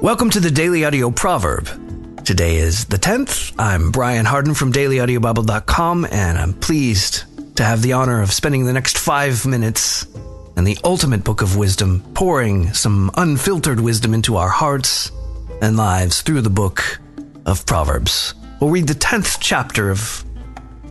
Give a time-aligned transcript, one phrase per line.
[0.00, 1.66] Welcome to the Daily Audio Proverb.
[2.24, 3.52] Today is the 10th.
[3.58, 7.24] I'm Brian Hardin from dailyaudiobible.com, and I'm pleased
[7.56, 10.06] to have the honor of spending the next five minutes
[10.56, 15.10] in the ultimate book of wisdom, pouring some unfiltered wisdom into our hearts
[15.60, 17.00] and lives through the book
[17.44, 18.34] of Proverbs.
[18.60, 20.24] We'll read the 10th chapter of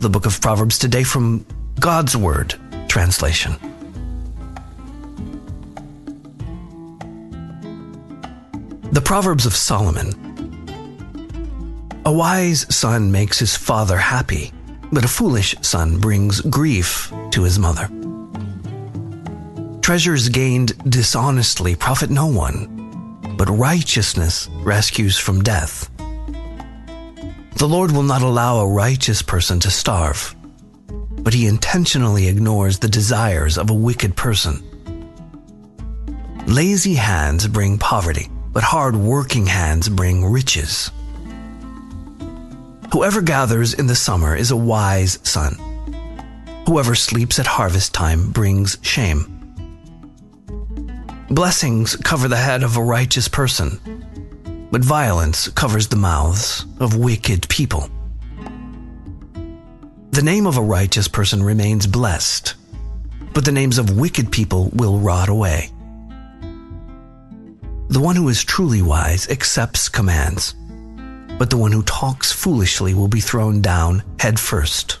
[0.00, 1.46] the book of Proverbs today from
[1.80, 2.56] God's Word
[2.88, 3.56] translation.
[8.90, 10.14] The Proverbs of Solomon.
[12.06, 14.50] A wise son makes his father happy,
[14.90, 17.90] but a foolish son brings grief to his mother.
[19.82, 25.90] Treasures gained dishonestly profit no one, but righteousness rescues from death.
[27.56, 30.34] The Lord will not allow a righteous person to starve,
[31.18, 34.62] but he intentionally ignores the desires of a wicked person.
[36.46, 40.90] Lazy hands bring poverty but hard working hands bring riches.
[42.92, 45.54] Whoever gathers in the summer is a wise son.
[46.66, 49.34] Whoever sleeps at harvest time brings shame.
[51.30, 57.48] Blessings cover the head of a righteous person, but violence covers the mouths of wicked
[57.48, 57.90] people.
[60.10, 62.54] The name of a righteous person remains blessed,
[63.34, 65.70] but the names of wicked people will rot away.
[67.88, 70.54] The one who is truly wise accepts commands,
[71.38, 74.98] but the one who talks foolishly will be thrown down head first.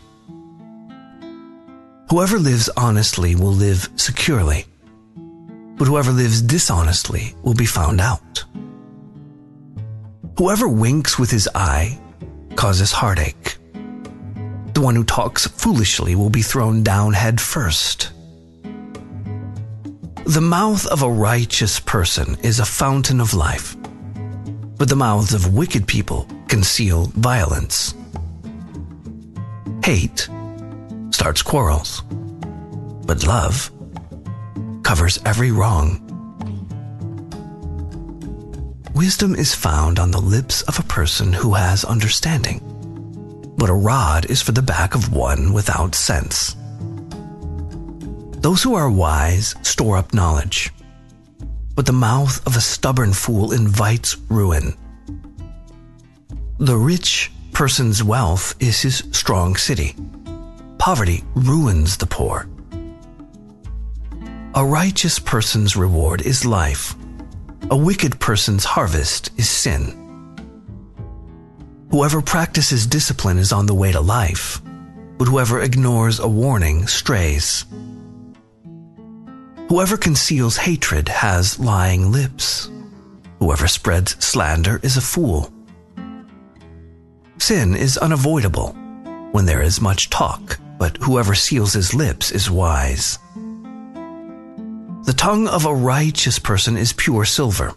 [2.08, 4.64] Whoever lives honestly will live securely,
[5.76, 8.44] but whoever lives dishonestly will be found out.
[10.38, 12.00] Whoever winks with his eye
[12.56, 13.58] causes heartache.
[14.72, 18.12] The one who talks foolishly will be thrown down head first.
[20.28, 23.74] The mouth of a righteous person is a fountain of life,
[24.76, 27.94] but the mouths of wicked people conceal violence.
[29.82, 30.28] Hate
[31.12, 32.02] starts quarrels,
[33.06, 33.70] but love
[34.82, 36.04] covers every wrong.
[38.94, 42.60] Wisdom is found on the lips of a person who has understanding,
[43.56, 46.54] but a rod is for the back of one without sense.
[48.40, 50.70] Those who are wise store up knowledge,
[51.74, 54.76] but the mouth of a stubborn fool invites ruin.
[56.58, 59.96] The rich person's wealth is his strong city.
[60.78, 62.48] Poverty ruins the poor.
[64.54, 66.94] A righteous person's reward is life.
[67.70, 69.94] A wicked person's harvest is sin.
[71.90, 74.60] Whoever practices discipline is on the way to life,
[75.18, 77.64] but whoever ignores a warning strays.
[79.68, 82.70] Whoever conceals hatred has lying lips.
[83.38, 85.52] Whoever spreads slander is a fool.
[87.36, 88.72] Sin is unavoidable
[89.32, 93.18] when there is much talk, but whoever seals his lips is wise.
[95.04, 97.74] The tongue of a righteous person is pure silver.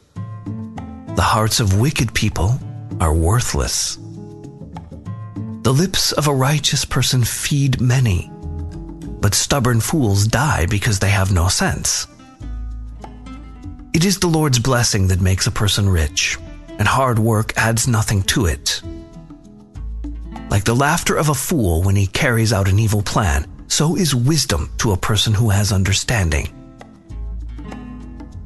[1.15, 2.57] The hearts of wicked people
[3.01, 3.97] are worthless.
[5.63, 8.31] The lips of a righteous person feed many
[9.21, 12.07] but stubborn fools die because they have no sense.
[13.93, 16.37] It is the Lord's blessing that makes a person rich,
[16.79, 18.81] and hard work adds nothing to it.
[20.49, 24.15] Like the laughter of a fool when he carries out an evil plan, so is
[24.15, 26.49] wisdom to a person who has understanding.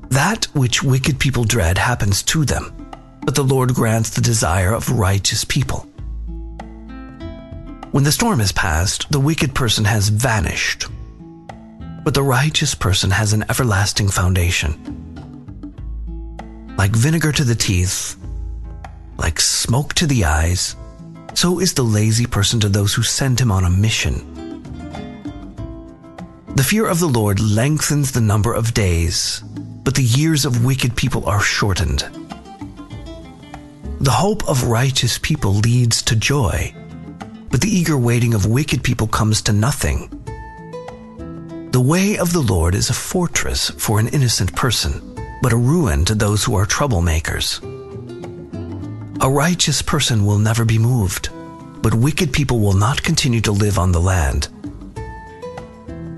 [0.09, 4.91] That which wicked people dread happens to them, but the Lord grants the desire of
[4.91, 5.87] righteous people.
[7.95, 10.87] When the storm has passed, the wicked person has vanished,
[12.03, 14.75] but the righteous person has an everlasting foundation.
[16.77, 18.17] Like vinegar to the teeth,
[19.17, 20.75] like smoke to the eyes,
[21.35, 24.15] so is the lazy person to those who send him on a mission.
[26.53, 29.41] The fear of the Lord lengthens the number of days,
[29.85, 32.01] but the years of wicked people are shortened.
[34.01, 36.75] The hope of righteous people leads to joy
[37.55, 40.09] but the eager waiting of wicked people comes to nothing.
[41.71, 46.03] The way of the Lord is a fortress for an innocent person, but a ruin
[46.03, 47.63] to those who are troublemakers.
[49.23, 51.29] A righteous person will never be moved,
[51.81, 54.49] but wicked people will not continue to live on the land.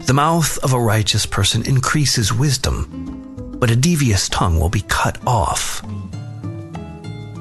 [0.07, 5.19] The mouth of a righteous person increases wisdom, but a devious tongue will be cut
[5.27, 5.83] off.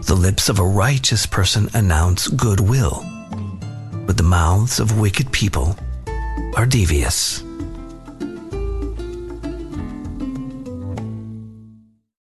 [0.05, 3.03] The lips of a righteous person announce goodwill
[4.27, 5.77] mouths of wicked people
[6.57, 7.46] are devious.